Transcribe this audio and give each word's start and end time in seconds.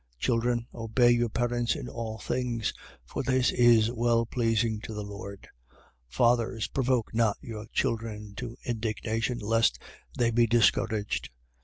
Children, 0.17 0.65
obey 0.73 1.11
your 1.11 1.29
parents 1.29 1.75
in 1.75 1.87
all 1.87 2.17
things: 2.17 2.73
for 3.05 3.21
this 3.21 3.51
is 3.51 3.91
well 3.91 4.25
pleasing 4.25 4.79
to 4.81 4.95
the 4.95 5.03
Lord. 5.03 5.47
3:21. 6.09 6.09
Fathers, 6.15 6.67
provoke 6.69 7.13
not 7.13 7.37
your 7.39 7.67
children 7.71 8.33
to 8.37 8.57
indignation, 8.65 9.37
lest 9.37 9.77
they 10.17 10.31
be 10.31 10.47
discouraged. 10.47 11.29